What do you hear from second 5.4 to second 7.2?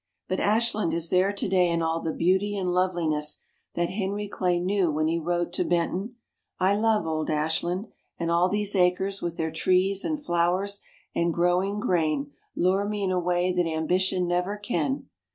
to Benton: "I love